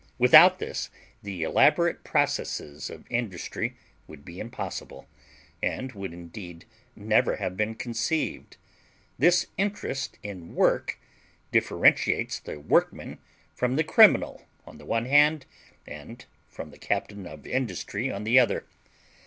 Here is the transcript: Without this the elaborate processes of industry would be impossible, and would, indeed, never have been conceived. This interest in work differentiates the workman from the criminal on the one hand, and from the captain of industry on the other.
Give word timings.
Without 0.17 0.57
this 0.57 0.89
the 1.21 1.43
elaborate 1.43 2.03
processes 2.03 2.89
of 2.89 3.05
industry 3.11 3.75
would 4.07 4.25
be 4.25 4.39
impossible, 4.39 5.07
and 5.61 5.91
would, 5.91 6.11
indeed, 6.11 6.65
never 6.95 7.35
have 7.35 7.55
been 7.55 7.75
conceived. 7.75 8.57
This 9.19 9.45
interest 9.57 10.17
in 10.23 10.55
work 10.55 10.99
differentiates 11.51 12.39
the 12.39 12.59
workman 12.59 13.19
from 13.53 13.75
the 13.75 13.83
criminal 13.83 14.47
on 14.65 14.79
the 14.79 14.85
one 14.87 15.05
hand, 15.05 15.45
and 15.85 16.25
from 16.49 16.71
the 16.71 16.79
captain 16.79 17.27
of 17.27 17.45
industry 17.45 18.11
on 18.11 18.23
the 18.23 18.39
other. 18.39 18.65